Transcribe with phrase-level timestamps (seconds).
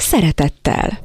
[0.00, 0.98] szeretettel.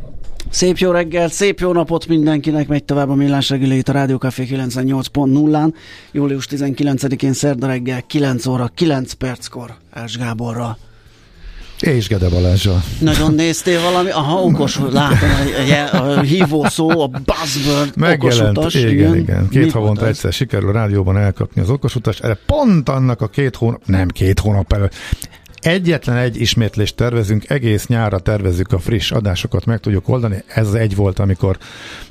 [0.50, 4.48] Szép jó reggel, szép jó napot mindenkinek, megy tovább a Millás reggelét a Rádió Café
[4.50, 5.74] 98.0-án.
[6.12, 10.78] Július 19-én szerda reggel 9 óra 9 perckor Ás Gáborral.
[11.80, 12.84] És Gede Balázsa.
[13.00, 14.10] Nagyon néztél valami?
[14.10, 15.30] Aha, okos, látom,
[15.92, 18.74] a, a, a hívó szó, a buzzword, Megjelent, okosutas.
[18.74, 19.16] igen, igen.
[19.16, 19.50] igen.
[19.50, 22.24] Két Mi havonta egyszer sikerül a rádióban elkapni az okosutast.
[22.24, 24.94] Erre pont annak a két hónap, nem két hónap előtt,
[25.66, 30.44] Egyetlen egy ismétlést tervezünk, egész nyára tervezzük a friss adásokat, meg tudjuk oldani.
[30.48, 31.58] Ez egy volt, amikor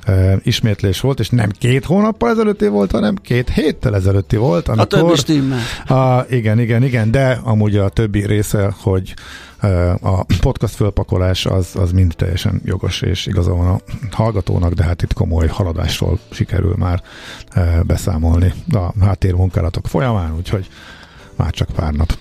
[0.03, 4.67] e, ismétlés volt, és nem két hónappal ezelőtti volt, hanem két héttel ezelőtti volt.
[4.67, 5.59] Amikor, A többi stimmel.
[5.87, 9.13] A, igen, igen, igen, de amúgy a többi része, hogy
[9.59, 13.79] e, a podcast fölpakolás az, az mind teljesen jogos és igaza van a
[14.11, 17.01] hallgatónak, de hát itt komoly haladásról sikerül már
[17.49, 20.67] e, beszámolni a háttérmunkálatok folyamán, úgyhogy
[21.35, 22.17] már csak pár nap.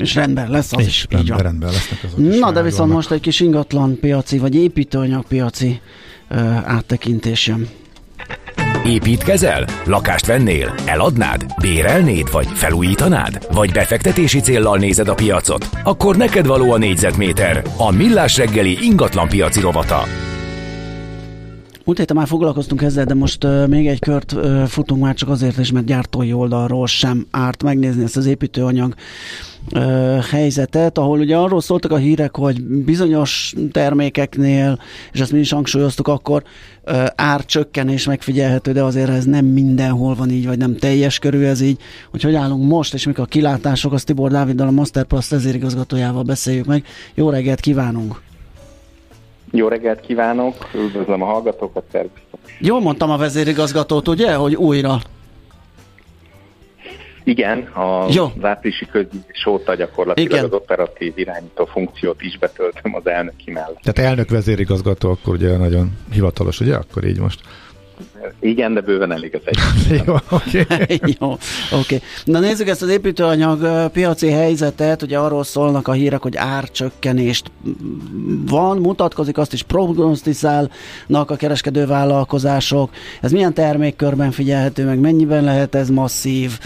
[0.00, 1.02] És rendben lesz az És is.
[1.02, 1.44] így rendben, van.
[1.44, 2.38] rendben lesznek azok is.
[2.38, 2.94] Na, de viszont vannak.
[2.94, 5.80] most egy kis ingatlan piaci, vagy építőanyagpiaci
[6.28, 7.68] ö, áttekintés jön.
[8.86, 9.64] Építkezel?
[9.84, 10.74] Lakást vennél?
[10.86, 11.46] Eladnád?
[11.60, 12.30] Bérelnéd?
[12.32, 13.46] Vagy felújítanád?
[13.52, 15.68] Vagy befektetési céllal nézed a piacot?
[15.84, 17.62] Akkor neked való a négyzetméter.
[17.76, 20.02] A Millás reggeli ingatlan piaci rovata.
[21.84, 25.28] Múlt héten már foglalkoztunk ezzel, de most uh, még egy kört uh, futunk már csak
[25.28, 28.94] azért is, mert gyártói oldalról sem árt megnézni ezt az építőanyag
[29.74, 34.78] uh, helyzetet, ahol ugye arról szóltak a hírek, hogy bizonyos termékeknél,
[35.12, 36.42] és ezt mi is hangsúlyoztuk akkor,
[36.86, 41.60] uh, árcsökkenés megfigyelhető, de azért ez nem mindenhol van így, vagy nem teljes körül ez
[41.60, 41.80] így.
[42.10, 46.66] Hogy hogy állunk most, és mik a kilátások, azt Tibor Dáviddal, a Masterplast vezérigazgatójával beszéljük
[46.66, 46.84] meg.
[47.14, 48.20] Jó reggelt kívánunk!
[49.52, 52.40] Jó reggelt kívánok, üdvözlöm a hallgatókat, szervusztok.
[52.58, 55.00] Jól mondtam a vezérigazgatót, ugye, hogy újra.
[57.24, 58.24] Igen, a Jó.
[58.24, 60.44] az áprilisi közgyűlés óta gyakorlatilag Igen.
[60.44, 63.80] az operatív irányító funkciót is betöltöm az elnöki mellett.
[63.82, 66.74] Tehát elnök vezérigazgató, akkor ugye nagyon hivatalos, ugye?
[66.74, 67.40] Akkor így most.
[68.40, 69.58] Igen, de bőven elég az egy.
[70.06, 70.66] Jó, oké.
[71.20, 71.36] Jó,
[71.80, 72.00] oké.
[72.24, 77.50] Na nézzük ezt az építőanyag piaci helyzetet, ugye arról szólnak a hírek, hogy árcsökkenést
[78.46, 82.90] van, mutatkozik, azt is prognosztizálnak a kereskedő vállalkozások.
[83.20, 86.58] Ez milyen termékkörben figyelhető meg, mennyiben lehet ez masszív,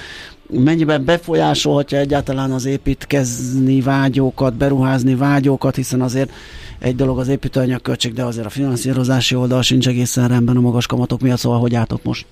[0.59, 6.31] mennyiben befolyásolhatja egyáltalán az építkezni vágyókat, beruházni vágyókat, hiszen azért
[6.78, 10.87] egy dolog az építőanyag költség, de azért a finanszírozási oldal sincs egészen rendben a magas
[10.87, 12.26] kamatok miatt, szóval hogy álltok most?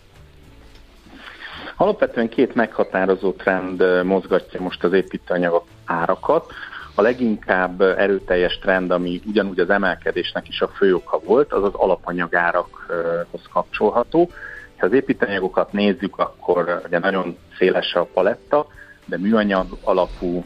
[1.76, 6.52] Alapvetően két meghatározó trend mozgatja most az építőanyagok árakat.
[6.94, 11.74] A leginkább erőteljes trend, ami ugyanúgy az emelkedésnek is a fő oka volt, az az
[11.74, 14.30] alapanyagárakhoz kapcsolható.
[14.82, 18.66] Ha az építőanyagokat nézzük, akkor ugye nagyon széles a paletta,
[19.04, 20.44] de műanyag alapú,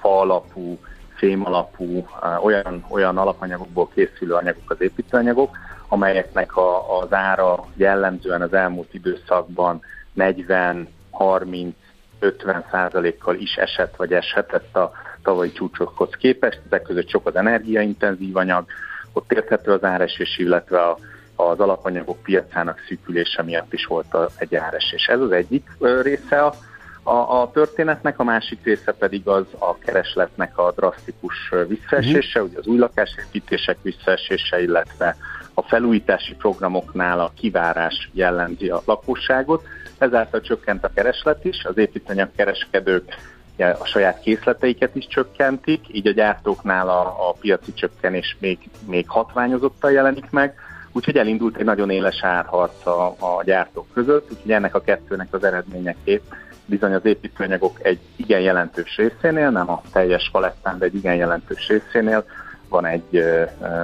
[0.00, 0.78] fa alapú,
[1.14, 2.06] fém alapú,
[2.42, 5.56] olyan, olyan alapanyagokból készülő anyagok az építőanyagok,
[5.88, 9.80] amelyeknek a, az ára jellemzően az elmúlt időszakban
[10.12, 11.74] 40, 30,
[12.18, 16.60] 50 százalékkal is esett vagy eshetett a tavalyi csúcsokhoz képest.
[16.66, 18.64] Ezek között sok az energiaintenzív anyag,
[19.12, 20.98] ott érthető az áresés, illetve a,
[21.36, 25.06] az alapanyagok piacának szűkülése miatt is volt a, egy áresés.
[25.06, 25.70] Ez az egyik
[26.02, 26.54] része a,
[27.02, 32.66] a, a történetnek, a másik része pedig az a keresletnek a drasztikus visszaesése, ugye az
[32.66, 35.16] új lakásépítések visszaesése, illetve
[35.54, 39.66] a felújítási programoknál a kivárás jellemzi a lakosságot,
[39.98, 43.14] ezáltal csökkent a kereslet is, az építőanyag kereskedők
[43.56, 49.92] a saját készleteiket is csökkentik, így a gyártóknál a, a piaci csökkenés még, még hatványozottan
[49.92, 50.54] jelenik meg,
[50.94, 55.44] úgyhogy elindult egy nagyon éles árharc a, a gyártók között, úgyhogy ennek a kettőnek az
[55.44, 56.22] eredményeképp
[56.66, 61.68] bizony az építőanyagok egy igen jelentős részénél, nem a teljes palettán, de egy igen jelentős
[61.68, 62.24] részénél
[62.68, 63.24] van egy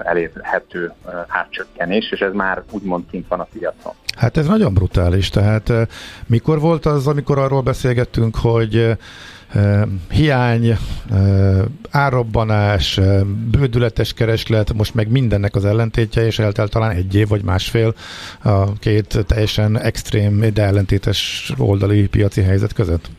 [0.05, 0.93] elérhető
[1.29, 3.93] árcsökkenés, és ez már úgymond kint van a piacon.
[4.17, 5.87] Hát ez nagyon brutális, tehát eh,
[6.27, 8.97] mikor volt az, amikor arról beszélgettünk, hogy
[10.11, 10.77] hiány,
[11.91, 13.01] árrobbanás,
[13.51, 17.95] bődületes kereslet, most meg mindennek az ellentétje, és eltelt talán egy év vagy másfél
[18.43, 23.11] a két teljesen extrém, de ellentétes oldali piaci helyzet között?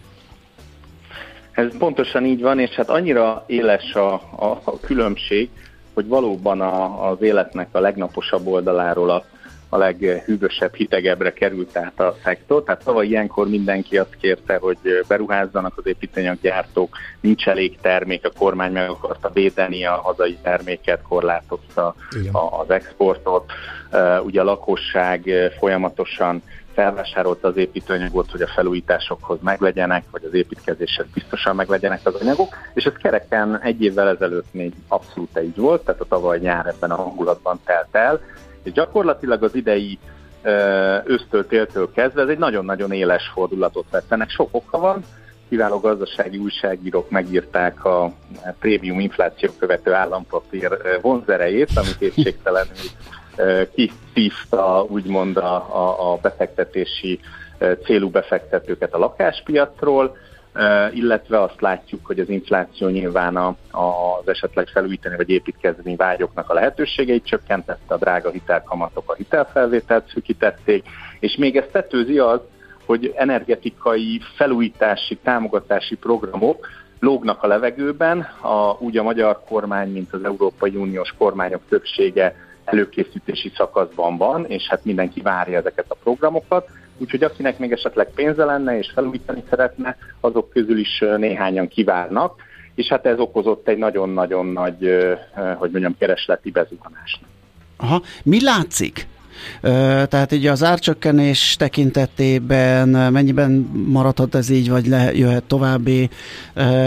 [1.51, 5.49] Ez pontosan így van, és hát annyira éles a, a, a különbség,
[5.93, 9.25] hogy valóban a, az életnek a legnaposabb oldaláról a
[9.73, 12.63] a leghűvösebb, hitegebbre került át a szektor.
[12.63, 14.77] Tehát tavaly ilyenkor mindenki azt kérte, hogy
[15.07, 21.95] beruházzanak az építőanyaggyártók, nincs elég termék, a kormány meg akarta védeni a hazai terméket, korlátozta
[22.19, 22.33] Igen.
[22.33, 23.51] az exportot.
[24.23, 25.29] Ugye a lakosság
[25.59, 26.41] folyamatosan
[26.73, 32.85] felvásárolta az építőanyagot, hogy a felújításokhoz meglegyenek, vagy az építkezéshez biztosan meglegyenek az anyagok, és
[32.85, 36.95] ez kereken egy évvel ezelőtt még abszolút így volt, tehát a tavaly nyár ebben a
[36.95, 38.21] hangulatban telt el,
[38.63, 39.99] és gyakorlatilag az idei
[41.05, 44.11] ősztől, téltől kezdve ez egy nagyon-nagyon éles fordulatot vett.
[44.11, 45.03] Ennek sok oka van,
[45.49, 48.11] kiváló gazdasági újságírók megírták a
[48.59, 52.75] prémium infláció követő állampapír vonzerejét, amit kétségtelenül
[53.73, 57.19] kiszívta úgymond a, a, a befektetési
[57.83, 60.17] célú befektetőket a lakáspiacról,
[60.93, 66.53] illetve azt látjuk, hogy az infláció nyilván a, az esetleg felújítani vagy építkezni vágyoknak a
[66.53, 70.85] lehetőségeit csökkentette, a drága hitelkamatok a hitelfelvételt szűkítették,
[71.19, 72.39] és még ezt tetőzi az,
[72.85, 76.67] hogy energetikai felújítási, támogatási programok
[76.99, 83.51] lógnak a levegőben, a, úgy a magyar kormány, mint az Európai Uniós kormányok többsége előkészítési
[83.55, 86.69] szakaszban van, és hát mindenki várja ezeket a programokat,
[87.01, 92.41] úgyhogy akinek még esetleg pénze lenne és felújítani szeretne, azok közül is néhányan kivárnak,
[92.75, 95.07] és hát ez okozott egy nagyon-nagyon nagy,
[95.57, 97.19] hogy mondjam, keresleti bezuhanást.
[97.77, 99.07] Aha, mi látszik?
[100.07, 103.51] Tehát így az árcsökkenés tekintetében mennyiben
[103.87, 106.09] maradhat ez így, vagy le, jöhet további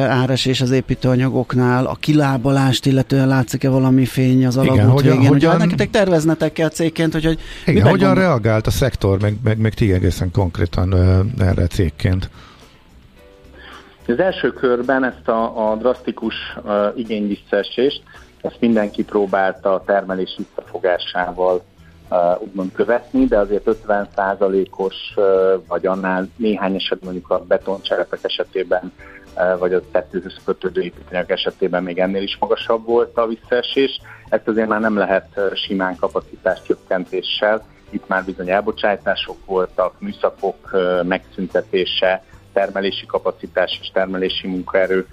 [0.08, 1.86] áresés az építőanyagoknál?
[1.86, 5.28] A kilábalást illetően látszik-e valami fény az alagút hogyan, végén?
[5.28, 8.24] Hogyan, Ugye nektek terveznetek kell cégként, hogy, hogy igen, hogyan gondol...
[8.24, 10.94] reagált a szektor, meg, meg, meg ti egészen konkrétan
[11.38, 12.30] erre cégként?
[14.06, 18.02] Az első körben ezt a, a drasztikus uh, igényvisszaesést,
[18.40, 21.64] ezt mindenki próbálta a termelés visszafogásával
[22.38, 24.94] úgymond követni, de azért 50%-os,
[25.68, 28.92] vagy annál néhány eset mondjuk a betoncserepek esetében,
[29.58, 34.00] vagy a tetőhöz kötődő építőanyag esetében még ennél is magasabb volt a visszaesés.
[34.28, 37.66] Ezt azért már nem lehet simán kapacitás csökkentéssel.
[37.90, 45.06] Itt már bizony elbocsátások voltak, műszakok megszüntetése, termelési kapacitás és termelési munkaerő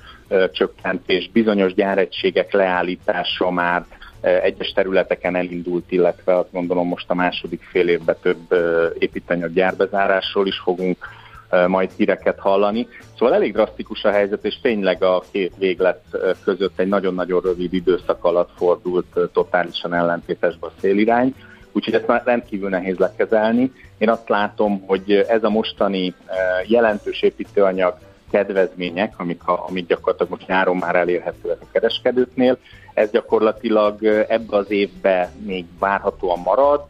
[0.51, 3.85] csökkentés, bizonyos gyáregységek leállítása már
[4.21, 8.53] egyes területeken elindult, illetve azt gondolom most a második fél évben több
[8.99, 10.97] építanyag gyárbezárásról is fogunk
[11.67, 12.87] majd híreket hallani.
[13.17, 16.03] Szóval elég drasztikus a helyzet, és tényleg a két véglet
[16.43, 21.35] között egy nagyon-nagyon rövid időszak alatt fordult totálisan ellentétesbe a szélirány,
[21.71, 23.71] úgyhogy ezt már rendkívül nehéz lekezelni.
[23.97, 26.13] Én azt látom, hogy ez a mostani
[26.67, 27.97] jelentős építőanyag
[28.31, 32.57] kedvezmények, amik, a, amik gyakorlatilag most nyáron már elérhetőek a kereskedőknél,
[32.93, 36.81] ez gyakorlatilag ebbe az évbe még várhatóan marad,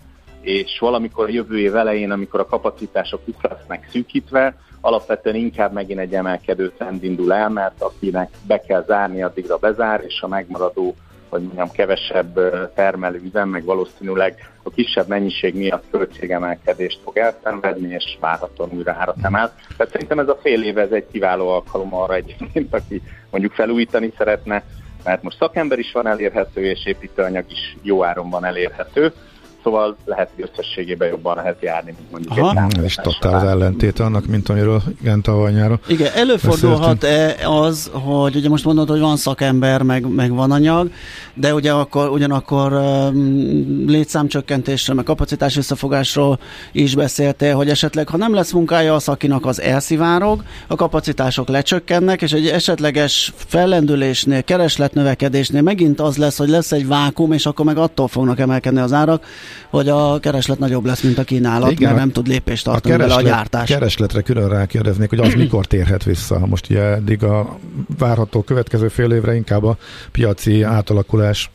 [0.41, 5.99] és valamikor a jövő év elején, amikor a kapacitások itt lesznek szűkítve, alapvetően inkább megint
[5.99, 10.95] egy emelkedő trend indul el, mert akinek be kell zárni, addigra bezár, és a megmaradó,
[11.31, 12.39] vagy mondjam, kevesebb
[12.73, 19.17] termelő üzem, meg valószínűleg a kisebb mennyiség miatt költségemelkedést fog elszenvedni, és várhatóan újra árat
[19.21, 19.55] emel.
[19.77, 24.13] Tehát szerintem ez a fél év, ez egy kiváló alkalom arra egyébként, aki mondjuk felújítani
[24.17, 24.63] szeretne,
[25.03, 29.13] mert most szakember is van elérhető, és építőanyag is jó áron van elérhető,
[29.63, 32.67] szóval lehet, hogy összességében jobban lehet járni, mint mondjuk Aha.
[32.69, 35.79] egy És totál az ellentét annak, mint amiről igen tavaly nyáron.
[35.87, 40.91] Igen, előfordulhat-e az, hogy ugye most mondod, hogy van szakember, meg, meg van anyag,
[41.33, 46.39] de ugye akkor, ugyanakkor um, létszámcsökkentésről, meg kapacitás visszafogásról
[46.71, 52.21] is beszéltél, hogy esetleg, ha nem lesz munkája a szakinak, az elszivárog, a kapacitások lecsökkennek,
[52.21, 57.77] és egy esetleges fellendülésnél, keresletnövekedésnél megint az lesz, hogy lesz egy vákum, és akkor meg
[57.77, 59.25] attól fognak emelkedni az árak,
[59.69, 62.97] hogy a kereslet nagyobb lesz, mint a kínálat, Igen, mert nem tud lépést tartani a
[62.97, 63.69] kereslet, vele a gyártás.
[63.69, 66.45] keresletre külön rákérdeznék, hogy az mikor térhet vissza.
[66.45, 67.59] Most ugye eddig a
[67.97, 69.77] várható következő fél évre inkább a
[70.11, 71.49] piaci átalakulás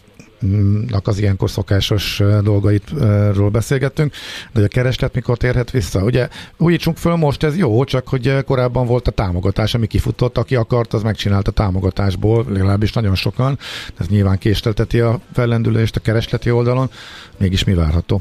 [1.05, 4.13] az ilyenkor szokásos dolgaitról beszélgettünk,
[4.53, 6.03] de a kereslet mikor térhet vissza?
[6.03, 10.57] Ugye újítsunk föl most, ez jó, csak hogy korábban volt a támogatás, ami kifutott, aki
[10.57, 13.59] akart, az megcsinálta támogatásból, legalábbis nagyon sokan,
[13.99, 16.91] ez nyilván késlelteti a fellendülést a keresleti oldalon,
[17.39, 18.21] mégis mi várható?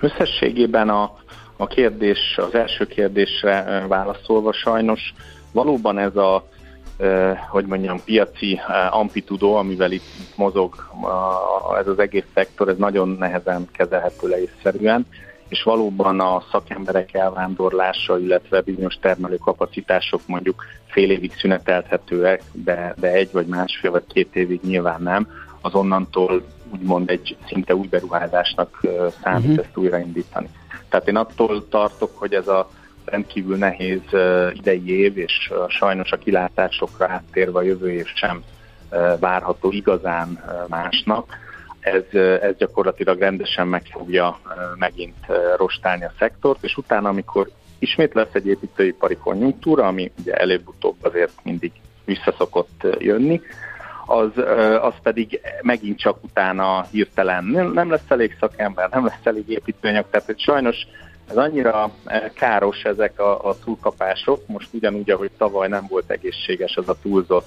[0.00, 1.16] Összességében a,
[1.56, 5.14] a kérdés, az első kérdésre válaszolva sajnos
[5.52, 6.48] valóban ez a
[7.50, 8.60] hogy mondjam, piaci
[8.90, 10.74] amplitudó, amivel itt mozog
[11.78, 15.06] ez az egész szektor, ez nagyon nehezen kezelhető le észszerűen,
[15.48, 23.32] és valóban a szakemberek elvándorlása, illetve bizonyos termelőkapacitások mondjuk fél évig szünetelthetőek, de, de egy
[23.32, 25.28] vagy másfél vagy két évig nyilván nem,
[25.60, 28.80] az onnantól úgymond egy szinte új beruházásnak
[29.22, 29.64] számít uh-huh.
[29.64, 30.48] ezt újraindítani.
[30.88, 32.70] Tehát én attól tartok, hogy ez a
[33.04, 34.00] rendkívül nehéz
[34.52, 38.42] idei év, és sajnos a kilátásokra áttérve a jövő év sem
[39.20, 41.36] várható igazán másnak.
[41.80, 44.38] Ez, ez gyakorlatilag rendesen meg fogja
[44.74, 50.96] megint rostálni a szektort, és utána, amikor ismét lesz egy építőipari konjunktúra, ami ugye előbb-utóbb
[51.00, 51.72] azért mindig
[52.04, 53.40] visszaszokott jönni,
[54.06, 54.30] az,
[54.80, 57.44] az pedig megint csak utána hirtelen
[57.74, 60.76] nem lesz elég szakember, nem lesz elég építőanyag, tehát sajnos
[61.28, 61.90] ez annyira
[62.34, 67.46] káros ezek a, a túlkapások, most ugyanúgy, ahogy tavaly nem volt egészséges az a túlzott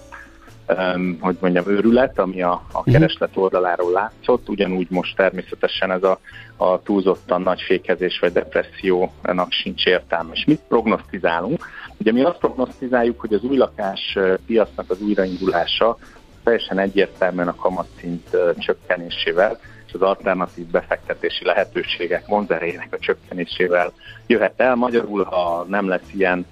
[0.68, 2.92] um, hogy mondjam, őrület, ami a, a mhm.
[2.92, 6.20] kereslet oldaláról látszott, ugyanúgy most természetesen ez a,
[6.58, 10.30] a túlzottan nagy fékezés vagy depressziónak sincs értelme.
[10.34, 11.66] És mit prognosztizálunk?
[11.98, 15.98] Ugye mi azt prognosztizáljuk, hogy az új lakás piacnak az újraindulása
[16.44, 23.92] teljesen egyértelműen a kamatszint csökkenésével és az alternatív befektetési lehetőségek vonzerejének a csökkenésével
[24.28, 24.76] jöhet el.
[24.76, 26.46] Magyarul, ha nem lesz ilyen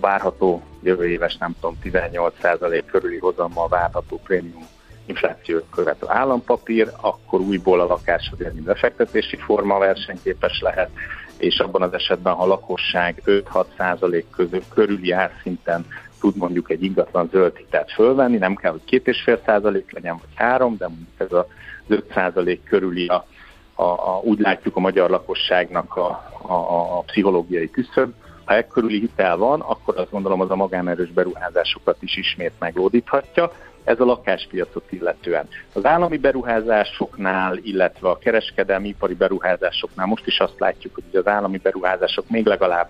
[0.00, 4.66] várható jövő éves, nem tudom, 18% körüli hozammal várható prémium
[5.06, 10.90] inflációt követő állampapír, akkor újból a lakás az egy befektetési forma versenyképes lehet,
[11.36, 15.86] és abban az esetben, ha a lakosság 5-6% közül körüli árszinten
[16.20, 20.88] tud mondjuk egy ingatlan zöld hitelt fölvenni, nem kell, hogy 2,5% legyen, vagy 3, de
[20.88, 21.44] mondjuk ez az
[21.90, 23.26] 5% körüli a,
[23.74, 26.08] a, a, úgy látjuk a magyar lakosságnak a,
[26.42, 28.12] a, a pszichológiai küszöb,
[28.50, 33.52] ha e körüli hitel van, akkor azt gondolom az a magánerős beruházásokat is ismét meglódíthatja.
[33.84, 35.48] Ez a lakáspiacot illetően.
[35.72, 41.58] Az állami beruházásoknál, illetve a kereskedelmi ipari beruházásoknál most is azt látjuk, hogy az állami
[41.58, 42.88] beruházások még legalább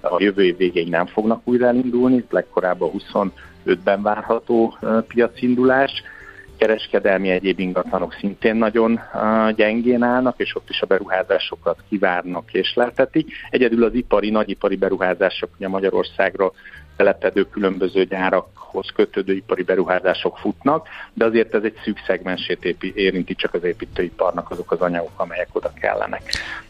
[0.00, 4.78] a jövő év végéig nem fognak újra elindulni, legkorábban 25-ben várható
[5.08, 6.02] piacindulás
[6.58, 9.00] kereskedelmi egyéb ingatlanok szintén nagyon
[9.56, 13.32] gyengén állnak, és ott is a beruházásokat kivárnak és lehetetik.
[13.50, 16.52] Egyedül az ipari, nagyipari beruházások ugye Magyarországra
[16.98, 23.54] telepedő különböző gyárakhoz kötődő ipari beruházások futnak, de azért ez egy szűk szegmensét érinti csak
[23.54, 26.22] az építőiparnak azok az anyagok, amelyek oda kellenek.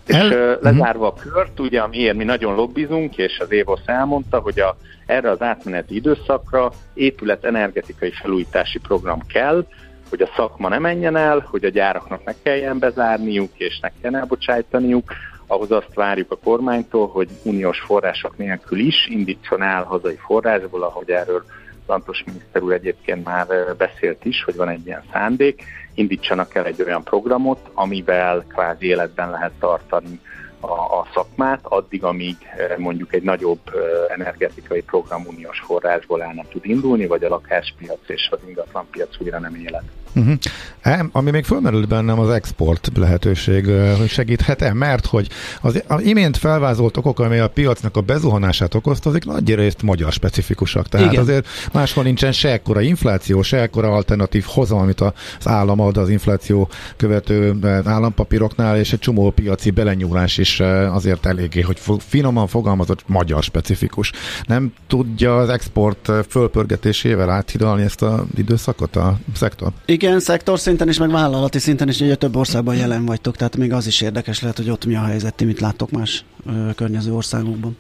[0.07, 0.27] El...
[0.27, 4.61] És uh, lezárva a kört, ugye amiért mi nagyon lobbizunk, és az Évosz elmondta, hogy
[4.61, 9.67] a, erre az átmeneti időszakra épület energetikai felújítási program kell,
[10.09, 14.21] hogy a szakma ne menjen el, hogy a gyáraknak ne kelljen bezárniuk, és ne kelljen
[14.21, 15.13] elbocsájtaniuk,
[15.51, 21.11] ahhoz azt várjuk a kormánytól, hogy uniós források nélkül is indítson el hazai forrásból, ahogy
[21.11, 21.45] erről
[21.89, 25.63] Lantos miniszter úr egyébként már beszélt is, hogy van egy ilyen szándék,
[25.95, 30.21] indítsanak el egy olyan programot, amivel kvázi életben lehet tartani
[30.61, 32.37] a, a szakmát, addig, amíg
[32.77, 33.61] mondjuk egy nagyobb
[34.09, 39.39] energetikai program uniós forrásból el nem tud indulni, vagy a lakáspiac és az ingatlanpiac újra
[39.39, 39.85] nem élet.
[40.19, 41.09] Uh-huh.
[41.13, 43.71] Ami még fölmerül bennem az export lehetőség,
[44.09, 45.29] segíthet-e, mert hogy
[45.61, 50.13] az, az imént felvázolt okok, ami a piacnak a bezuhanását okozta, azok nagy részt magyar
[50.13, 50.89] specifikusak.
[50.89, 51.23] Tehát Igen.
[51.23, 55.13] azért máshol nincsen se ekkora infláció, se ekkora alternatív hozam, amit az
[55.45, 60.61] állam ad az infláció követő állampapíroknál, és egy csomó piaci belenyúlás is
[60.91, 64.13] azért eléggé, hogy finoman fogalmazott magyar specifikus.
[64.47, 69.73] Nem tudja az export fölpörgetésével áthidalni ezt az időszakot a szektor?
[69.87, 73.73] Igen, szektor szinten is, meg vállalati szinten is, ugye több országban jelen vagytok, tehát még
[73.73, 77.13] az is érdekes lehet, hogy ott mi a helyzet, ti mit láttok más ö, környező
[77.13, 77.77] országokban.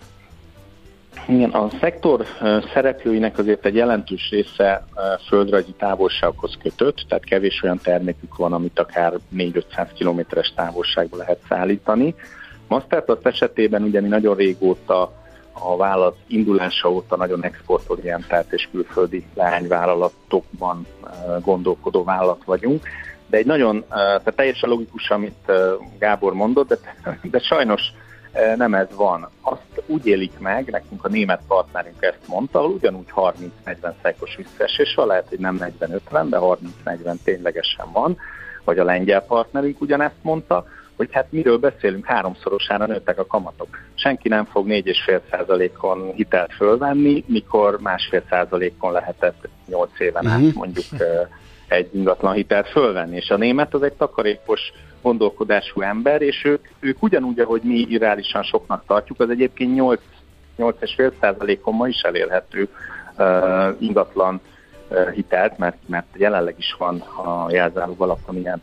[1.28, 2.25] Igen, a szektor
[2.75, 4.85] szereplőinek azért egy jelentős része
[5.28, 12.14] földrajzi távolsághoz kötött, tehát kevés olyan termékük van, amit akár 4-500 kilométeres távolságba lehet szállítani.
[12.68, 15.12] Masterplast esetében ugye mi nagyon régóta
[15.61, 20.87] a vállalat indulása óta nagyon exportorientált és külföldi leányvállalatokban
[21.41, 22.83] gondolkodó vállalat vagyunk.
[23.27, 25.53] De egy nagyon, tehát teljesen logikus, amit
[25.99, 26.79] Gábor mondott, de,
[27.23, 27.83] de sajnos
[28.57, 29.29] nem ez van.
[29.41, 33.12] Azt úgy élik meg, nekünk a német partnerünk ezt mondta, ugyanúgy
[33.65, 36.38] 30-40 szájkos visszaesés van, lehet, hogy nem 40-50, de
[36.85, 38.17] 30-40 ténylegesen van,
[38.65, 40.67] vagy a lengyel partnerünk ugyanezt mondta,
[40.99, 43.69] hogy hát miről beszélünk, háromszorosára nőttek a kamatok.
[43.95, 50.55] Senki nem fog 4,5%-on hitelt fölvenni, mikor másfél százalékon lehetett 8 éven át uh-huh.
[50.55, 50.85] mondjuk
[51.69, 53.17] egy ingatlan hitelt fölvenni.
[53.17, 54.61] És a német az egy takarékos
[55.02, 60.00] gondolkodású ember, és ők, ők ugyanúgy, ahogy mi irreálisan soknak tartjuk, az egyébként 8,
[60.59, 62.69] 8,5%-on ma is elérhető
[63.19, 64.40] uh, ingatlan
[64.88, 68.62] uh, hitelt, mert, mert jelenleg is van a jelzáló alapon ilyen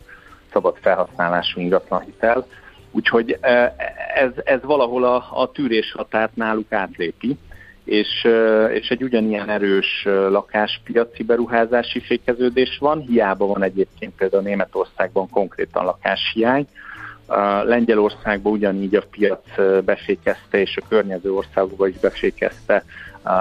[0.56, 2.46] szabad felhasználású ingatlan hitel.
[2.90, 3.38] Úgyhogy
[4.14, 7.36] ez, ez valahol a, a tűrés határt náluk átlépi,
[7.84, 8.28] és,
[8.72, 16.66] és egy ugyanilyen erős lakáspiaci beruházási fékeződés van, hiába van egyébként például Németországban konkrétan lakáshiány,
[17.64, 19.44] Lengyelországban ugyanígy a piac
[19.84, 22.84] befékezte, és a környező országokban is befékezte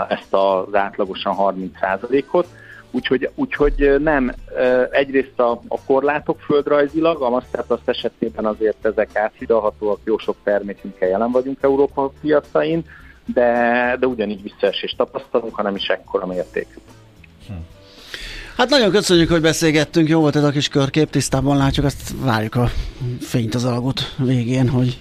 [0.07, 2.47] ezt az átlagosan 30%-ot.
[2.95, 4.33] Úgyhogy, úgyhogy nem,
[4.91, 11.31] egyrészt a, a korlátok földrajzilag, a Masterplast esetében azért ezek áthidalhatóak, jó sok termékünkkel jelen
[11.31, 12.85] vagyunk Európa piacain,
[13.25, 16.67] de, de ugyanígy visszaesést tapasztalunk, hanem is ekkora mérték.
[17.47, 17.53] Hm.
[18.57, 22.55] Hát nagyon köszönjük, hogy beszélgettünk, jó volt ez a kis körkép, tisztában látjuk, azt várjuk
[22.55, 22.71] a
[23.21, 24.97] fényt az alagút végén, hogy...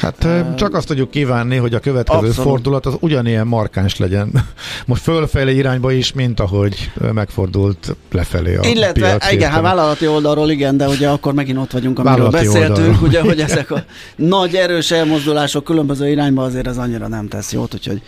[0.00, 2.50] Hát csak azt tudjuk kívánni, hogy a következő Abszolút.
[2.50, 4.30] fordulat az ugyanilyen markáns legyen.
[4.86, 10.50] Most fölfelé irányba is, mint ahogy megfordult lefelé a Illetve, piac igen, hát vállalati oldalról
[10.50, 13.08] igen, de ugye akkor megint ott vagyunk, amiről vállalati beszéltünk, oldalról.
[13.08, 13.84] ugye, hogy ezek a
[14.16, 18.02] nagy erős elmozdulások különböző irányba azért az annyira nem tesz jót, úgyhogy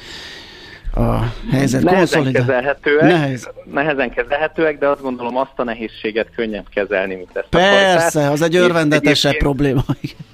[0.96, 3.50] a helyzet nehezen kezelhetőek, Nehez.
[3.72, 8.42] nehezen kezelhetőek, de azt gondolom azt a nehézséget könnyebb kezelni, mint ezt Persze, a az
[8.42, 9.84] egy örvendetesebb probléma.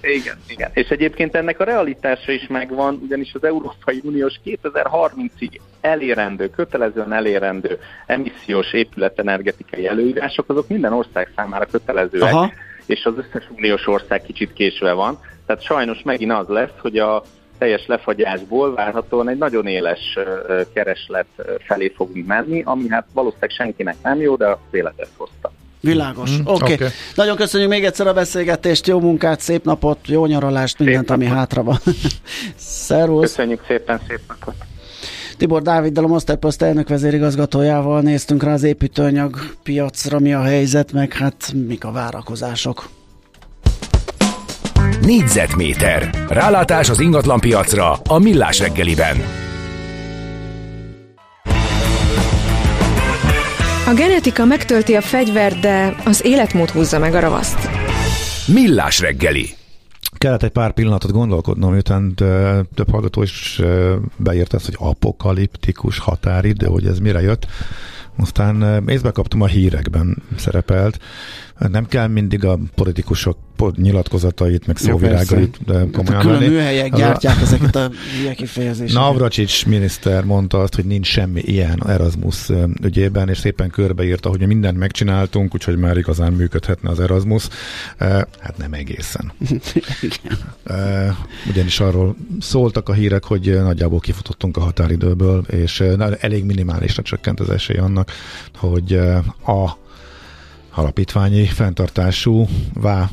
[0.03, 0.71] Igen, igen.
[0.73, 7.79] És egyébként ennek a realitása is megvan, ugyanis az Európai Uniós 2030-ig elérendő, kötelezően elérendő
[8.07, 12.53] emissziós épületenergetikai előírások, azok minden ország számára kötelezőek, Aha.
[12.87, 15.19] és az összes uniós ország kicsit késve van.
[15.47, 17.23] Tehát sajnos megint az lesz, hogy a
[17.61, 20.19] teljes lefagyásból várhatóan egy nagyon éles
[20.73, 21.27] kereslet
[21.67, 25.53] felé fogunk menni, ami hát valószínűleg senkinek nem jó, de a élet ezt hozta.
[25.81, 26.31] Világos.
[26.31, 26.63] Mm, Oké.
[26.63, 26.73] Okay.
[26.75, 26.89] Okay.
[27.15, 31.25] Nagyon köszönjük még egyszer a beszélgetést, jó munkát, szép napot, jó nyaralást, mindent, szép ami
[31.25, 31.39] napot.
[31.39, 31.79] hátra van.
[32.57, 33.21] Szervusz.
[33.21, 34.55] Köszönjük szépen, szép napot.
[35.37, 41.13] Tibor Dáviddal, a Masterpost elnök vezérigazgatójával néztünk rá az építőanyag piacra, mi a helyzet, meg
[41.13, 42.89] hát mik a várakozások.
[45.01, 46.11] Négyzetméter.
[46.29, 49.17] Rálátás az ingatlan piacra a Millás reggeliben.
[53.87, 57.69] A genetika megtölti a fegyvert, de az életmód húzza meg a ravaszt.
[58.47, 59.49] Millás reggeli.
[60.19, 62.15] Kellett egy pár pillanatot gondolkodnom, miután
[62.75, 63.61] több hallgató is
[64.17, 67.47] beírta ezt, hogy apokaliptikus határidő, hogy ez mire jött.
[68.17, 70.99] Aztán észbe kaptam a hírekben szerepelt,
[71.59, 73.39] nem kell mindig a politikusok
[73.77, 79.03] nyilatkozatait, meg szóvirágait de komolyan Külön műhelyek gyártják ezeket a ilyen kifejezéseket.
[79.03, 82.49] Navracsics miniszter mondta azt, hogy nincs semmi ilyen Erasmus
[82.83, 87.49] ügyében, és szépen körbeírta, hogy mi mindent megcsináltunk, úgyhogy már igazán működhetne az Erasmus.
[87.99, 89.33] Hát nem egészen.
[91.51, 95.81] Ugyanis arról szóltak a hírek, hogy nagyjából kifutottunk a határidőből, és
[96.21, 98.11] elég minimálisra csökkent az esély annak,
[98.55, 98.93] hogy
[99.47, 99.79] a
[100.75, 103.09] alapítványi fenntartású vá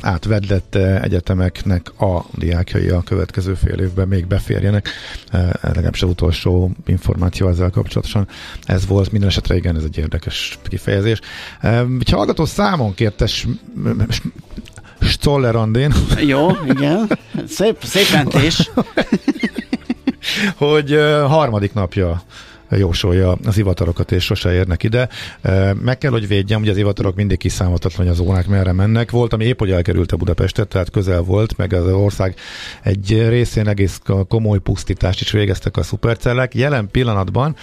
[0.00, 4.88] átvedlett egyetemeknek a diákjai a következő fél évben még beférjenek.
[5.60, 8.28] Legalábbis az utolsó információ ezzel kapcsolatosan.
[8.62, 11.20] Ez volt minden esetre, igen, ez egy érdekes kifejezés.
[11.60, 13.46] Ha hallgató számon kértes
[15.00, 15.94] Stoller Andén.
[16.20, 17.18] Jó, igen.
[17.46, 18.70] Szép, szép mentés.
[20.56, 22.22] hogy harmadik napja
[22.76, 25.08] jósolja az ivatarokat, és sose érnek ide.
[25.82, 29.10] Meg kell, hogy védjem, hogy az ivatarok mindig kiszámoltatlan, hogy a zónák merre mennek.
[29.10, 29.72] Volt, ami épp hogy
[30.12, 32.34] a Budapestet, tehát közel volt, meg az ország
[32.82, 36.54] egy részén egész komoly pusztítást is végeztek a szupercellek.
[36.54, 37.56] Jelen pillanatban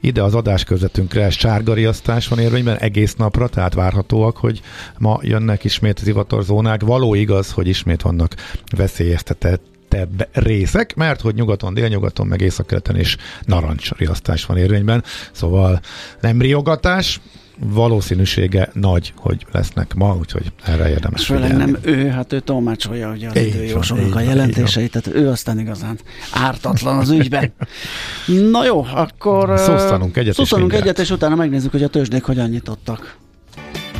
[0.00, 4.60] ide az adáskörzetünkre sárga riasztás van érvényben egész napra, tehát várhatóak, hogy
[4.98, 6.82] ma jönnek ismét az ivatarzónák.
[6.82, 8.34] Való igaz, hogy ismét vannak
[8.76, 9.62] veszélyeztetett
[9.94, 15.80] feketebb részek, mert hogy nyugaton, délnyugaton, meg északkeleten is narancsriasztás van érvényben, szóval
[16.20, 17.20] nem riogatás,
[17.58, 21.72] valószínűsége nagy, hogy lesznek ma, úgyhogy erre érdemes Főleg figyelni.
[21.72, 25.98] nem ő, hát ő tolmácsolja ugye az időjósoknak a jelentéseit, tehát ő aztán igazán
[26.32, 27.52] ártatlan az ügyben.
[28.50, 32.48] Na jó, akkor szósztanunk egyet, szósztanunk és egyet, és utána megnézzük, hogy a tőzsdék hogyan
[32.48, 33.16] nyitottak.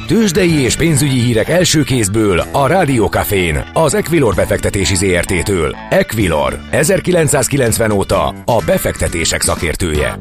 [0.07, 5.77] Tőzsdei és pénzügyi hírek első kézből a Rádiókafén, az Equilor befektetési ZRT-től.
[5.91, 10.19] Equilor, 1990 óta a befektetések szakértője.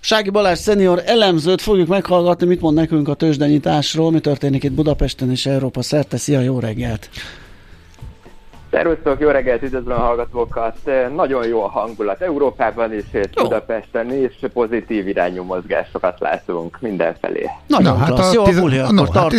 [0.00, 5.30] Sági Balázs szenior elemzőt fogjuk meghallgatni, mit mond nekünk a tőzsdenyításról, mi történik itt Budapesten
[5.30, 6.16] és Európa szerte.
[6.16, 7.08] Szia, jó reggelt!
[8.70, 10.76] Szervusztok, jó reggelt, üdvözlöm a hallgatókat.
[11.14, 13.42] Nagyon jó a hangulat Európában is, és jó.
[13.42, 17.50] Budapesten is pozitív irányú mozgásokat látunk mindenfelé.
[17.66, 19.32] Nagyon no, hát klassz, a jó tiz- a buli, no, hát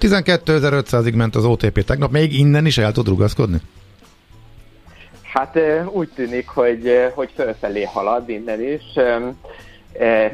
[0.00, 3.56] 12.500-ig ment az OTP tegnap, még innen is el tud rugaszkodni?
[5.22, 5.58] Hát
[5.92, 8.82] úgy tűnik, hogy, hogy fölfelé halad innen is.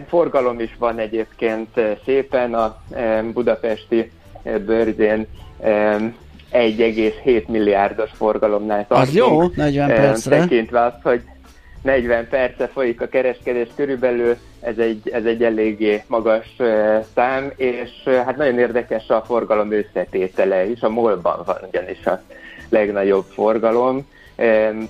[0.08, 1.68] Forgalom is van egyébként
[2.04, 2.82] szépen a
[3.32, 4.10] budapesti
[4.42, 5.26] bőrzén
[6.52, 9.08] 1,7 milliárdos forgalomnál tartunk.
[9.08, 10.38] Az jó, 40 percre.
[10.38, 11.22] Tekintve azt, hogy
[11.82, 16.56] 40 perce folyik a kereskedés körülbelül, ez egy, ez egy eléggé magas
[17.14, 22.22] szám, és hát nagyon érdekes a forgalom összetétele is, a molban van ugyanis a
[22.68, 24.06] legnagyobb forgalom,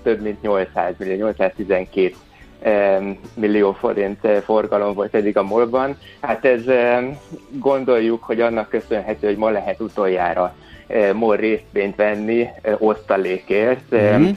[0.02, 2.14] több mint 800 millió, 812
[3.34, 5.98] millió forint forgalom volt eddig a molban.
[6.20, 6.62] Hát ez
[7.50, 10.54] gondoljuk, hogy annak köszönhető, hogy ma lehet utoljára
[11.12, 12.48] MOL részvényt venni
[12.78, 14.30] osztalékért, mm-hmm.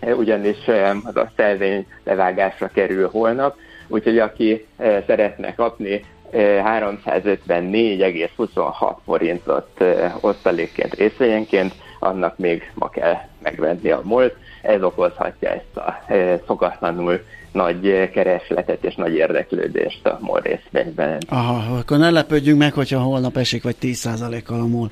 [0.00, 0.58] ugyanis
[1.04, 3.56] az a szelvény levágásra kerül holnap,
[3.88, 4.66] úgyhogy aki
[5.06, 9.84] szeretne kapni 354,26 forintot
[10.20, 14.36] osztalékként részvényenként, annak még ma kell megvenni a MOL-t.
[14.62, 16.04] Ez okozhatja ezt a
[16.46, 17.20] szokatlanul
[17.52, 21.18] nagy keresletet és nagy érdeklődést a MOL részvényben.
[21.28, 24.90] Aha, akkor ne lepődjünk meg, hogyha holnap esik vagy 10%-kal a MOL.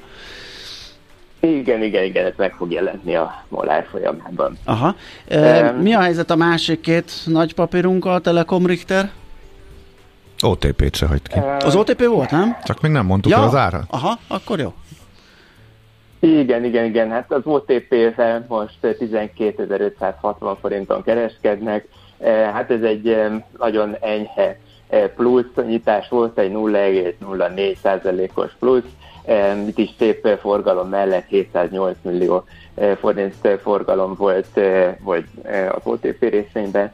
[1.40, 4.58] Igen, igen, igen, ez meg fog jelenni a molár folyamában.
[4.64, 4.94] Aha.
[5.28, 9.10] E, um, mi a helyzet a másik két nagy papírunkkal, a Telekom Richter?
[10.42, 11.38] OTP-t se hagyd ki.
[11.64, 12.56] Az OTP volt, nem?
[12.64, 13.38] Csak még nem mondtuk ja.
[13.38, 13.84] el az ára.
[13.90, 14.74] Aha, akkor jó.
[16.20, 17.10] Igen, igen, igen.
[17.10, 21.88] Hát az OTP-vel most 12.560 forinton kereskednek.
[22.52, 23.16] Hát ez egy
[23.58, 24.58] nagyon enyhe
[25.16, 28.84] plusz nyitás volt, egy 0,04%-os plusz
[29.66, 35.80] itt is szép forgalom mellett 708 millió eh, forint forgalom volt, eh, volt eh, az
[35.84, 36.92] OTP részvényben.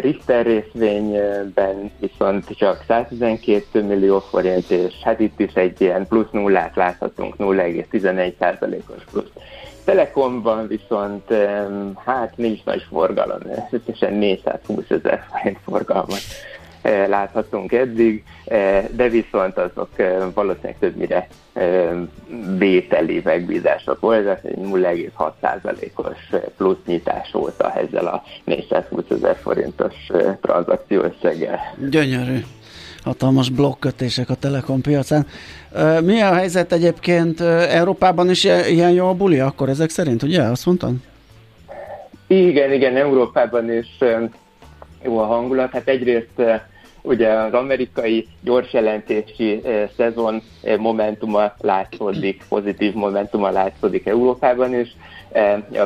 [0.00, 6.76] Richter részvényben viszont csak 112 millió forint, és hát itt is egy ilyen plusz nullát
[6.76, 9.30] láthatunk, 0,11%-os plusz.
[9.84, 11.34] Telekomban viszont
[12.04, 16.20] hát nincs nagy forgalom, összesen 420 ezer forint forgalmat
[16.82, 21.28] Eh, láthatunk eddig, eh, de viszont azok eh, valószínűleg többnyire
[22.58, 29.94] bételi megbízások voltak, egy 0,6%-os plusz nyitás óta ezzel a 420 ezer forintos
[30.40, 31.58] tranzakció összeggel.
[31.90, 32.38] Gyönyörű
[33.04, 35.26] hatalmas blokkötések a Telekom piacán.
[36.04, 37.40] Mi a helyzet egyébként
[37.70, 40.42] Európában is ilyen jó a buli akkor ezek szerint, ugye?
[40.42, 40.92] Azt mondtad?
[42.26, 43.98] Igen, igen, Európában is
[45.02, 45.72] jó a hangulat.
[45.72, 46.42] Hát egyrészt
[47.02, 49.62] ugye az amerikai gyors jelentési
[49.96, 50.42] szezon
[50.78, 54.96] momentuma látszódik, pozitív momentuma látszódik Európában is.
[55.72, 55.84] A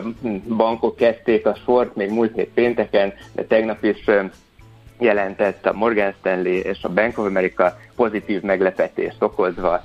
[0.57, 4.05] bankok kezdték a sort még múlt hét pénteken, de tegnap is
[4.99, 9.85] jelentett a Morgan Stanley és a Bank of America pozitív meglepetést okozva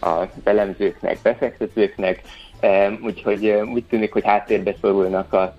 [0.00, 2.22] a elemzőknek, befektetőknek,
[3.04, 5.54] úgyhogy úgy tűnik, hogy háttérbe szorulnak a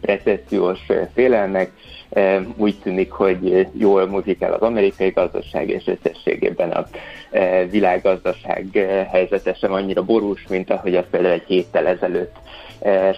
[0.00, 0.78] recessziós
[1.14, 1.70] félelmek,
[2.56, 6.86] úgy tűnik, hogy jól muzikál az amerikai gazdaság, és összességében a
[7.70, 8.66] világgazdaság
[9.10, 12.36] helyzete sem annyira borús, mint ahogy azt például egy héttel ezelőtt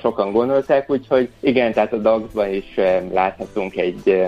[0.00, 2.74] sokan gondolták, úgyhogy igen, tehát a DAX-ban is
[3.12, 4.24] láthatunk egy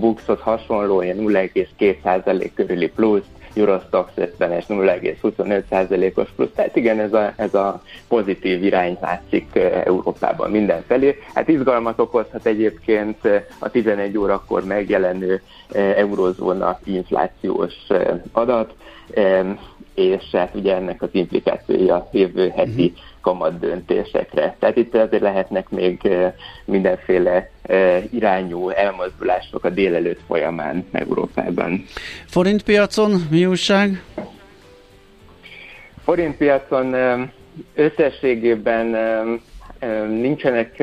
[0.00, 3.26] Buxot hasonló, ilyen 0,2% körüli plusz,
[3.58, 6.48] Eurostox 50-es 0,25%-os plusz.
[6.54, 11.18] Tehát igen, ez a, ez a pozitív irány látszik Európában mindenfelé.
[11.34, 13.16] Hát izgalmat okozhat egyébként
[13.58, 15.42] a 11 órakor megjelenő
[15.72, 17.74] eurozóna inflációs
[18.32, 18.74] adat,
[19.98, 24.56] és hát ugye ennek az implikációja jövő heti uh-huh kamat döntésekre.
[24.58, 26.08] Tehát itt azért lehetnek még
[26.64, 27.50] mindenféle
[28.10, 31.84] irányú elmozdulások a délelőtt folyamán Európában.
[32.26, 34.02] Forintpiacon mi újság?
[36.04, 36.94] Forintpiacon
[37.74, 38.86] összességében
[40.08, 40.82] nincsenek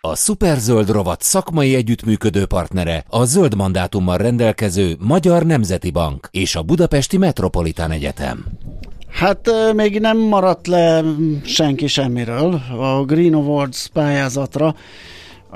[0.00, 6.62] A Superzöld rovat szakmai együttműködő partnere a zöld mandátummal rendelkező Magyar Nemzeti Bank és a
[6.62, 8.44] Budapesti Metropolitán Egyetem.
[9.14, 11.02] Hát még nem maradt le
[11.44, 12.62] senki semmiről.
[12.78, 14.74] A Green Awards pályázatra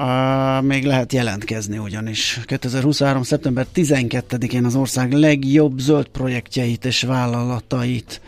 [0.00, 2.40] Uh, még lehet jelentkezni ugyanis.
[2.44, 3.22] 2023.
[3.22, 8.20] szeptember 12-én az ország legjobb zöld projektjeit és vállalatait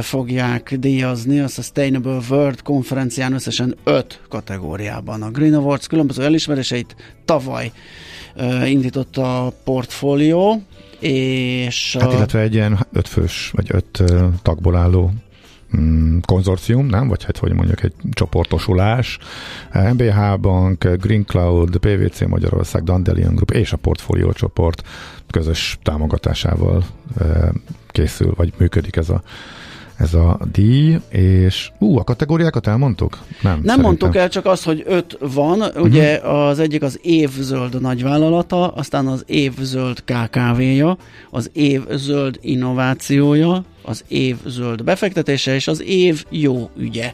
[0.00, 5.22] fogják díjazni a Sustainable World konferencián összesen 5 kategóriában.
[5.22, 7.72] A Green Awards különböző elismeréseit tavaly
[8.64, 10.62] indította a portfólió,
[10.98, 11.96] és...
[12.00, 14.02] Hát illetve egy ilyen ötfős, vagy öt
[14.42, 15.12] tagból álló
[15.76, 17.08] mm, konzorcium, nem?
[17.08, 19.18] Vagy hát hogy mondjuk egy csoportosulás.
[19.92, 24.82] MBH Bank, Green Cloud, PVC Magyarország, Dandelion Group és a portfólió csoport
[25.30, 26.84] közös támogatásával
[27.88, 29.22] készül, vagy működik ez a
[29.98, 33.12] ez a díj, és ú, a kategóriákat elmondtuk?
[33.12, 33.80] Nem, Nem szerintem.
[33.80, 35.82] mondtuk el, csak az, hogy öt van, uh-huh.
[35.82, 40.96] ugye az egyik az évzöld nagyvállalata, aztán az évzöld KKV-ja,
[41.30, 47.12] az évzöld innovációja, az évzöld befektetése és az év jó ügye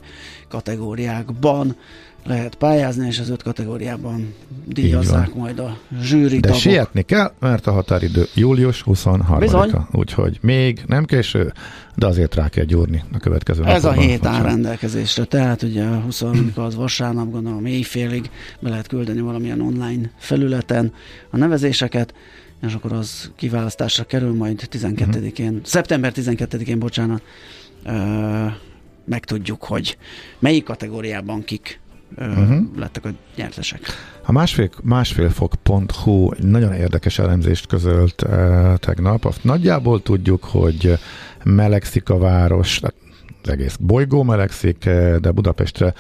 [0.49, 1.77] kategóriákban
[2.25, 4.35] lehet pályázni, és az öt kategóriában
[4.67, 6.61] díjazzák majd a zsűri De tagok.
[6.61, 9.97] sietni kell, mert a határidő július 23-a.
[9.97, 11.53] Úgyhogy még nem késő,
[11.97, 16.01] de azért rá kell gyúrni a következő Ez a hét áll rendelkezésre, tehát ugye a
[16.01, 16.23] 20
[16.55, 20.93] az vasárnap, gondolom éjfélig be lehet küldeni valamilyen online felületen
[21.31, 22.15] a nevezéseket,
[22.67, 25.65] és akkor az kiválasztásra kerül majd 12-én, uh-huh.
[25.65, 27.23] szeptember 12-én, bocsánat,
[27.85, 28.53] uh,
[29.05, 29.97] megtudjuk, hogy
[30.39, 31.81] melyik kategóriában kik
[32.17, 32.59] uh-huh.
[32.77, 33.81] lettek a nyertesek.
[34.27, 39.25] A másfél, másfélfok.hu nagyon érdekes elemzést közölt uh, tegnap.
[39.25, 40.99] Azt nagyjából tudjuk, hogy
[41.45, 42.81] melegszik a város,
[43.43, 44.85] az egész bolygó melegszik,
[45.21, 45.95] de Budapestre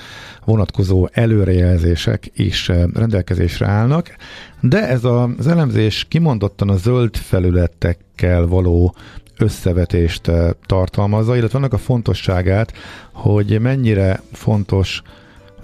[0.44, 4.16] vonatkozó előrejelzések is rendelkezésre állnak,
[4.60, 8.94] de ez az elemzés kimondottan a zöld felületekkel való
[9.38, 10.30] összevetést
[10.66, 12.72] tartalmazza, illetve annak a fontosságát,
[13.12, 15.02] hogy mennyire fontos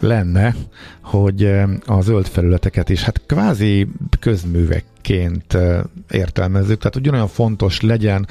[0.00, 0.54] lenne,
[1.00, 3.88] hogy eh, a zöld felületeket is hát kvázi
[4.20, 8.26] közművekként eh, értelmezzük, tehát ugyanolyan fontos legyen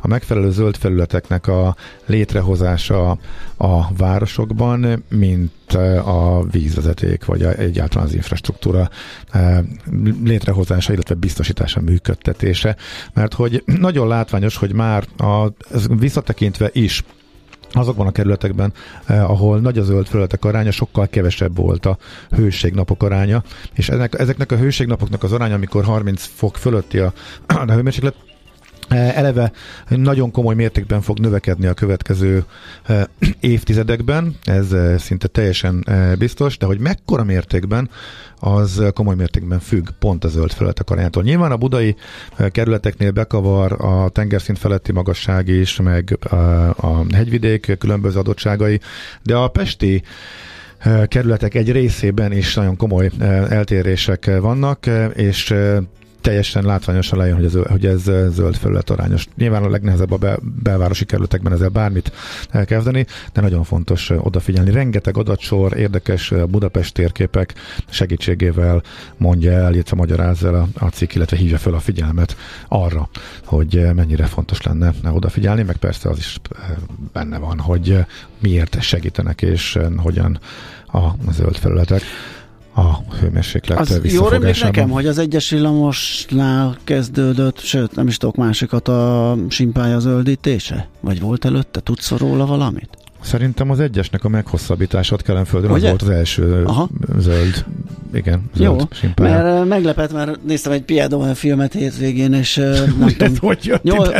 [0.00, 3.18] a megfelelő zöld felületeknek a létrehozása
[3.56, 8.90] a városokban, mint eh, a vízvezeték, vagy egyáltalán az infrastruktúra
[10.24, 12.76] létrehozása, illetve biztosítása, működtetése,
[13.12, 15.48] mert hogy nagyon látványos, hogy már a,
[15.98, 17.02] visszatekintve is
[17.76, 18.72] azokban a kerületekben,
[19.06, 21.98] eh, ahol nagy a zöld felületek aránya, sokkal kevesebb volt a
[22.30, 27.12] hőségnapok aránya, és ennek, ezeknek a hőségnapoknak az aránya, amikor 30 fok fölötti a,
[27.46, 28.14] a hőmérséklet,
[28.94, 29.52] eleve
[29.88, 32.44] nagyon komoly mértékben fog növekedni a következő
[32.82, 33.02] eh,
[33.40, 35.86] évtizedekben, ez eh, szinte teljesen
[36.18, 37.90] biztos, de hogy mekkora mértékben,
[38.40, 41.22] az komoly mértékben függ pont a zöld felületek arányától.
[41.22, 41.96] Nyilván a budai
[42.50, 46.18] kerületeknél bekavar a tengerszint feletti magasság is, meg
[46.76, 48.80] a hegyvidék különböző adottságai,
[49.22, 50.02] de a pesti
[51.06, 53.10] kerületek egy részében is nagyon komoly
[53.48, 55.54] eltérések vannak, és
[56.24, 59.26] teljesen látványosan lejön, hogy ez, hogy ez zöld felület arányos.
[59.36, 62.12] Nyilván a legnehezebb a be, belvárosi kerületekben ezzel bármit
[62.50, 64.70] elkezdeni, de nagyon fontos odafigyelni.
[64.70, 67.54] Rengeteg adatsor, érdekes Budapest térképek
[67.88, 68.82] segítségével
[69.16, 72.36] mondja el, illetve magyarázza el a, a cikk, illetve hívja fel a figyelmet
[72.68, 73.08] arra,
[73.44, 76.40] hogy mennyire fontos lenne odafigyelni, meg persze az is
[77.12, 77.98] benne van, hogy
[78.38, 80.38] miért segítenek és hogyan
[80.86, 82.02] a zöld felületek
[82.74, 88.36] a hőmérséklet az Jó rémlik nekem, hogy az egyes villamosnál kezdődött, sőt nem is tudok
[88.36, 90.88] másikat a simpája zöldítése?
[91.00, 91.80] Vagy volt előtte?
[91.80, 92.88] Tudsz róla valamit?
[93.20, 95.82] Szerintem az egyesnek a meghosszabbítását Kelenföldön Ugye?
[95.82, 96.88] az volt az első Aha.
[97.18, 97.64] zöld,
[98.14, 99.42] igen, zöld Jó, simpája.
[99.42, 102.56] mert meglepett, mert néztem egy Piedon filmet hétvégén, és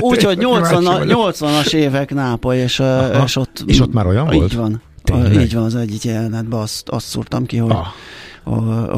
[0.01, 2.83] úgy, hogy 80, 80-as évek Nápoly, és,
[3.25, 3.65] és ott...
[3.67, 4.53] És ott már olyan így volt?
[4.53, 4.83] Van.
[5.03, 5.41] Tényleg?
[5.41, 7.87] Így van, az egyik jelenetben azt, azt szúrtam ki, hogy ah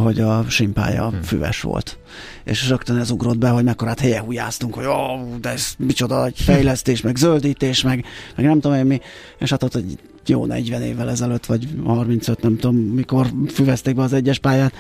[0.02, 1.22] hogy a simpája hmm.
[1.22, 1.98] füves volt.
[2.44, 6.40] És rögtön ez ugrott be, hogy mekkorát helye hújáztunk, hogy ó, de ez micsoda egy
[6.40, 8.04] fejlesztés, meg zöldítés, meg,
[8.36, 9.00] meg nem tudom én mi.
[9.38, 14.02] És hát ott egy jó 40 évvel ezelőtt, vagy 35, nem tudom, mikor füvezték be
[14.02, 14.72] az egyes pályát.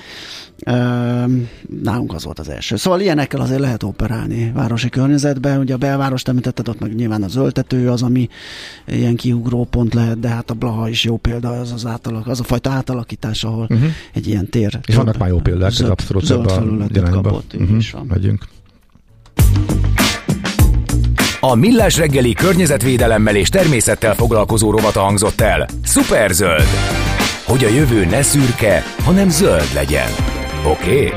[1.82, 2.76] Nálunk az volt az első.
[2.76, 5.58] Szóval ilyenekkel azért lehet operálni városi környezetben.
[5.58, 8.28] Ugye a belváros említetted, ott meg nyilván az öltető az, ami
[8.86, 12.40] ilyen kiugró pont lehet, de hát a Blaha is jó példa, az, az, átalak, az
[12.40, 13.90] a fajta átalakítás, ahol uh-huh.
[14.12, 14.78] egy ilyen tér.
[14.86, 17.54] És vannak már jó példák, ez abszolút zöld felületet kapott.
[17.54, 17.76] Uh-huh.
[17.76, 18.06] Is van.
[18.06, 18.44] Megyünk.
[21.48, 25.66] A Millás reggeli környezetvédelemmel és természettel foglalkozó rovata hangzott el.
[25.84, 26.66] Superzöld.
[27.44, 30.08] Hogy a jövő ne szürke, hanem zöld legyen.
[30.64, 31.06] Oké?
[31.06, 31.12] Okay?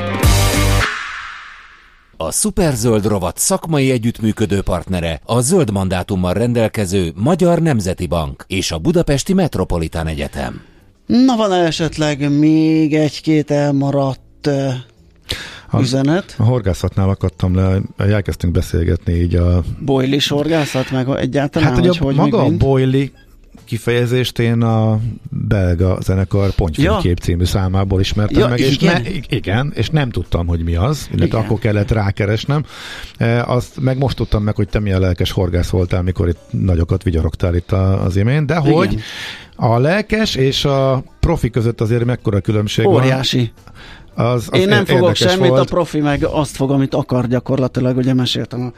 [2.16, 8.78] A Superzöld rovat szakmai együttműködő partnere a zöld mandátummal rendelkező Magyar Nemzeti Bank és a
[8.78, 10.60] Budapesti Metropolitán Egyetem.
[11.06, 14.50] Na van esetleg még egy-két elmaradt
[15.70, 16.34] a, üzenet?
[16.38, 19.62] A horgászatnál akadtam le, elkezdtünk beszélgetni így a...
[19.78, 21.68] Boilis horgászat meg egyáltalán?
[21.68, 23.12] Hát, hogy, a, hogy maga a boili
[23.70, 24.98] kifejezést én a
[25.48, 27.24] belga zenekar Pontyfénykép ja.
[27.24, 29.02] című számából ismertem ja, meg, és igen.
[29.02, 32.64] Ne, igen, és nem tudtam, hogy mi az, illetve akkor kellett rákeresnem.
[33.16, 37.02] E, azt meg most tudtam meg, hogy te milyen lelkes horgász voltál, mikor itt nagyokat
[37.02, 38.72] vigyorogtál itt az imént, de igen.
[38.72, 39.00] hogy
[39.56, 43.52] a lelkes és a profi között azért mekkora különbség Óriási.
[43.54, 43.74] van.
[44.20, 45.60] Az, az Én nem fogok semmit, volt.
[45.60, 48.72] a profi meg azt fog, amit akar gyakorlatilag, ugye meséltem a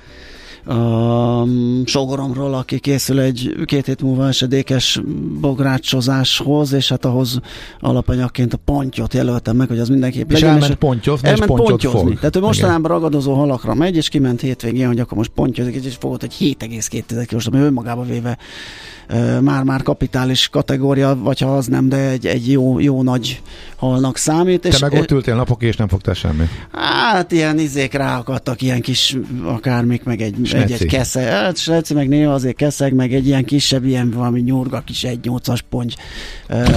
[0.64, 1.46] a
[1.84, 5.00] sogoromról, aki készül egy két hét múlva esedékes
[5.40, 7.40] bográcsozáshoz, és hát ahhoz
[7.80, 10.48] alapanyagként a pontyot jelöltem meg, hogy az mindenképp és legyen.
[10.48, 11.98] elment pontyozni, elment és pontyozni.
[11.98, 12.18] Fog.
[12.18, 12.92] Tehát ő mostanában Igen.
[12.92, 17.46] ragadozó halakra megy, és kiment hétvégén, hogy akkor most pontyozik, és fogott egy 7,2 kilós,
[17.46, 18.38] ami önmagába véve
[19.40, 23.42] már-már kapitális kategória, vagy ha az nem, de egy, egy jó, jó nagy
[23.76, 24.60] halnak számít.
[24.60, 26.44] Te és meg ott ültél napok, és nem fogtál semmi.
[26.72, 31.20] Hát ilyen izék ráakadtak, ilyen kis akármik, meg egy, egy, egy kesze.
[31.20, 35.18] Hát Sneci, meg néha azért keszeg, meg egy ilyen kisebb, ilyen valami nyurga, kis egy
[35.22, 35.92] nyolcas ponty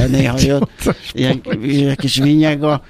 [0.10, 0.70] néha jött.
[1.14, 2.82] Ilyen, ilyen kis vinyega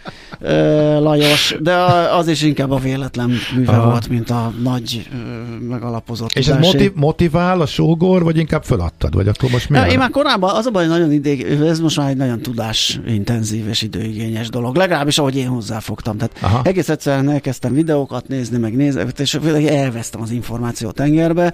[0.99, 1.73] Lajos, de
[2.17, 3.89] az is inkább a véletlen műve Aha.
[3.89, 5.09] volt, mint a nagy
[5.69, 9.13] megalapozott És ez motiv, motivál a sógor, vagy inkább föladtad?
[9.13, 9.79] Vagy akkor most mi?
[9.89, 13.81] Én már korábban, az a baj, nagyon idég, ez most már egy nagyon tudásintenzív és
[13.81, 14.75] időigényes dolog.
[14.75, 16.17] Legalábbis ahogy én hozzáfogtam.
[16.17, 16.61] Tehát Aha.
[16.63, 19.33] egész egyszerűen elkezdtem videókat nézni, meg nézni, és
[19.67, 20.31] elvesztem az
[20.75, 21.53] információ tengerbe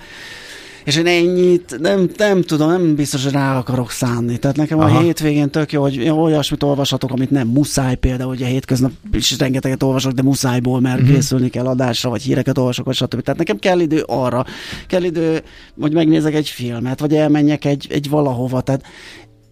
[0.84, 4.38] és én ennyit nem, nem tudom, nem biztos, hogy rá akarok szánni.
[4.38, 4.97] Tehát nekem Aha.
[4.97, 9.84] a hétvégén tök jó, hogy olyasmit olvashatok, amit nem muszáj, például ugye hétköznap is rengeteget
[9.84, 11.15] olvasok, de muszájból, mert uh-huh.
[11.15, 13.21] készülni kell adásra, vagy híreket olvasok, vagy stb.
[13.21, 14.45] Tehát nekem kell idő arra,
[14.88, 15.43] kell idő,
[15.79, 18.62] hogy megnézek egy filmet, vagy elmenjek egy, egy valahova.
[18.62, 18.84] Tehát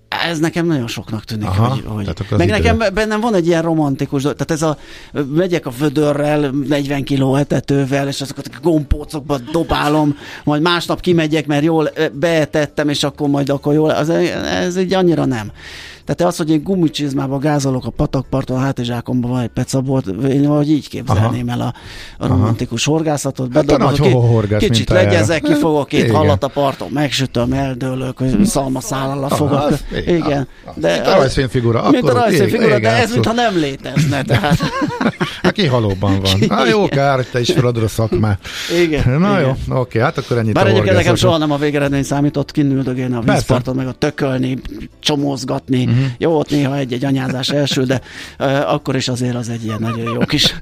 [0.10, 2.58] ez nekem nagyon soknak tűnik, Aha, hogy, hogy meg idő.
[2.58, 4.78] nekem bennem van egy ilyen romantikus dolog, tehát ez a
[5.36, 11.64] megyek a vödörrel, 40 kiló etetővel, és azokat a gombócokba dobálom, majd másnap kimegyek, mert
[11.64, 15.52] jól beetettem, és akkor majd akkor jól, az, ez így annyira nem.
[16.16, 20.72] Tehát az, hogy én gumicsizmába gázolok a patakparton, a hátizsákomban van egy pecabot, én valahogy
[20.72, 21.60] így képzelném Aha.
[21.60, 21.74] el a,
[22.24, 22.96] a romantikus Aha.
[22.96, 23.50] horgászatot.
[23.52, 28.46] Bedobom, hát a nagy horgász, kicsit legyezek, kifogok két hallat a parton, megsütöm, eldőlök, hogy
[28.46, 29.60] szalmaszállal fogok.
[29.60, 30.48] Az, igen.
[30.76, 31.90] De mint a rajzfilmfigura.
[31.90, 34.24] Mint a rajzfilmfigura, de ez mintha nem létezne.
[34.30, 34.58] Tehát.
[35.42, 36.40] Hát kihalóban van.
[36.58, 38.40] Na jó, kár, te is feladod a szakmát.
[38.84, 39.20] Igen.
[39.20, 39.58] Na igen.
[39.70, 43.22] jó, oké, hát akkor ennyit Bár egyébként nekem soha nem a végeredmény számított kinüldögélni a
[43.22, 44.58] vízparton, meg a tökölni,
[45.00, 46.14] csomózgatni, uh-huh.
[46.18, 48.02] Jó, ott néha egy-egy anyázás első, de
[48.40, 50.56] uh, akkor is azért az egy ilyen nagyon jó kis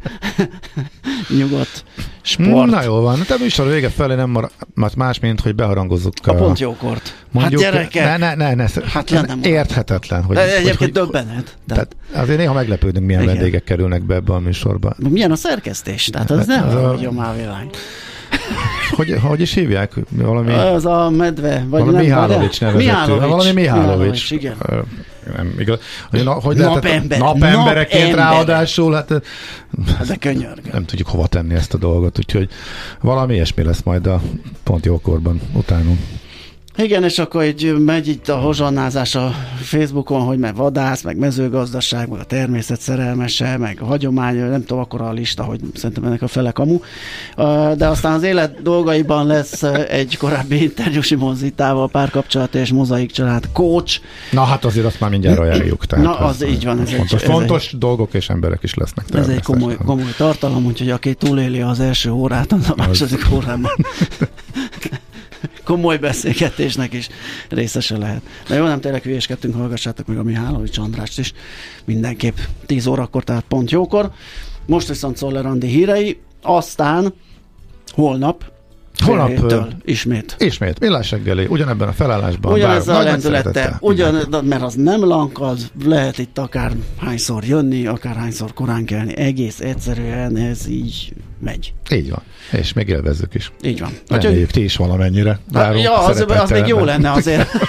[1.37, 1.83] nyugodt
[2.27, 2.69] sport.
[2.69, 6.13] Na jó van, te műsor vége felé nem maradt más, mint hogy beharangozzuk.
[6.23, 7.25] A, a pont jókort.
[7.31, 8.03] Mondjuk, hát gyerekek.
[8.03, 10.23] Ne, ne, ne, ne, hát ne, nem érthetetlen.
[10.23, 11.57] Hogy, de egyébként hogy, döbbenet.
[11.67, 13.33] Tehát, azért néha meglepődünk, milyen igen.
[13.33, 14.95] vendégek kerülnek be ebbe a műsorba.
[15.09, 16.05] Milyen a szerkesztés?
[16.05, 17.11] Tehát az, az nem az a...
[17.11, 17.67] már világ.
[18.95, 19.93] Hogy, hogy is hívják?
[20.09, 21.65] Valami, az a medve.
[21.69, 22.85] Vagy valami Mihálovics nevezetű.
[22.85, 23.27] Mihálovics.
[23.27, 24.31] Valami Mihálovics.
[24.31, 24.55] igen.
[25.35, 25.79] Nem, igaz.
[26.09, 27.19] Hogy, na, hogy napember.
[27.19, 28.33] napembereként Napember.
[28.33, 29.07] ráadásul, hát
[30.07, 30.71] de könyörgöm.
[30.71, 32.49] Nem tudjuk hova tenni ezt a dolgot, úgyhogy
[33.01, 34.21] valami ilyesmi lesz majd a
[34.63, 35.99] pont jókorban utánunk.
[36.77, 42.09] Igen, és akkor így megy itt a hozsannázás a Facebookon, hogy meg vadász, meg mezőgazdaság,
[42.09, 46.21] meg a természet szerelmese, meg a hagyomány, nem tudom, akkor a lista, hogy szerintem ennek
[46.21, 46.79] a fele kamu.
[47.75, 53.49] De aztán az élet dolgaiban lesz egy korábbi interjú Simon Zitával, párkapcsolat és mozaik család
[53.53, 53.99] coach.
[54.31, 55.85] Na hát azért azt már mindjárt ajánljuk.
[55.85, 56.81] Tehát Na az így van.
[56.81, 59.05] Ez fontos, egy, fontos egy, dolgok és emberek is lesznek.
[59.13, 63.71] Ez egy komoly, komoly tartalom, úgyhogy aki túléli az első órát, az a második órában
[65.67, 67.09] komoly beszélgetésnek is
[67.49, 68.21] részese lehet.
[68.47, 71.33] De jó, nem tényleg hülyéskedtünk, hallgassátok meg a Mihálovics Andrást is
[71.85, 74.11] mindenképp 10 órakor, tehát pont jókor.
[74.65, 77.13] Most viszont Szoller Andi hírei, aztán
[77.87, 78.51] holnap
[79.07, 80.35] Holnap ismét.
[80.39, 82.53] Ismét, millás reggeli, ugyanebben a felállásban.
[82.53, 88.53] Ugyanezzel a lendülettel, ugyan, mert az nem lankad, lehet itt akár hányszor jönni, akár hányszor
[88.53, 91.73] korán kelni, egész egyszerűen ez így megy.
[91.91, 93.51] Így van, és még élvezzük is.
[93.61, 93.91] Így van.
[94.07, 94.53] Reméljük Úgyhogy...
[94.53, 95.39] ti is valamennyire.
[95.51, 97.49] Várunk, ja, az, az még jó lenne azért.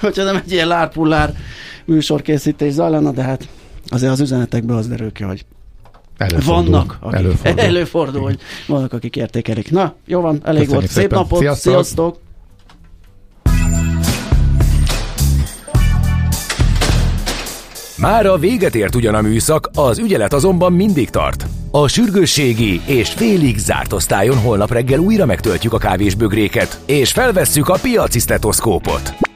[0.00, 1.34] Hogyha nem egy ilyen lárpullár
[1.84, 3.48] műsorkészítés zajlana, de hát
[3.88, 5.44] azért az üzenetekből az derül ki, hogy
[6.16, 6.70] Előfordul.
[6.70, 7.62] Vannak, akik, Előfordul.
[7.68, 9.70] előfordul, hogy vannak, akik értékelik.
[9.70, 10.86] Na, jó van, elég Köszönjük volt.
[10.86, 11.18] Szép szépen.
[11.18, 11.72] napot, Sziasztok.
[11.72, 12.22] sziasztok!
[17.96, 21.46] Már a véget ért ugyan a műszak, az ügyelet azonban mindig tart.
[21.70, 27.78] A sürgősségi és félig zárt osztályon holnap reggel újra megtöltjük a kávésbögréket, és felvesszük a
[27.82, 29.23] piaci stetoszkópot.